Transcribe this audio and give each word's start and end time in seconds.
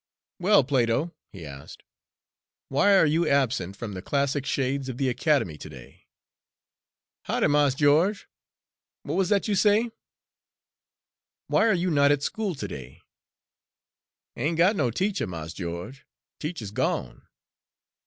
"Well, 0.39 0.63
Plato," 0.63 1.13
he 1.31 1.45
asked, 1.45 1.83
"why 2.69 2.97
are 2.97 3.05
you 3.05 3.29
absent 3.29 3.75
from 3.77 3.93
the 3.93 4.01
classic 4.01 4.47
shades 4.47 4.89
of 4.89 4.97
the 4.97 5.09
academy 5.09 5.59
to 5.59 5.69
day?" 5.69 6.07
"Hoddy, 7.27 7.45
Mars 7.47 7.75
Geo'ge. 7.75 8.25
W'at 9.05 9.15
wuz 9.15 9.25
dat 9.29 9.47
you 9.47 9.53
say?" 9.53 9.91
"Why 11.45 11.67
are 11.67 11.75
you 11.75 11.91
not 11.91 12.11
at 12.11 12.23
school 12.23 12.55
to 12.55 12.67
day?" 12.67 13.01
"Ain' 14.35 14.55
got 14.55 14.75
no 14.75 14.89
teacher, 14.89 15.27
Mars 15.27 15.53
Geo'ge. 15.53 16.03
Teacher's 16.39 16.71
gone!" 16.71 17.27